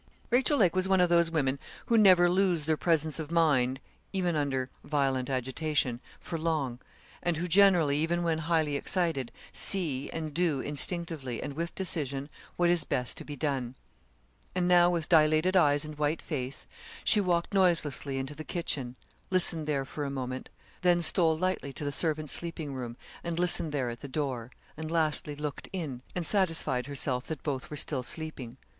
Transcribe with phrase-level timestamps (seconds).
[0.31, 3.79] Rachel Lake was one of those women who never lose their presence of mind,
[4.11, 6.79] even under violent agitation, for long,
[7.21, 12.67] and who generally, even when highly excited, see, and do instinctively, and with decision, what
[12.71, 13.75] is best to be done;
[14.55, 16.65] and now, with dilated eyes and white face,
[17.03, 18.95] she walked noiselessly into the kitchen,
[19.29, 20.49] listened there for a moment,
[20.81, 24.89] then stole lightly to the servants' sleeping room, and listened there at the door, and
[24.89, 28.57] lastly looked in, and satisfied herself that both were still sleeping.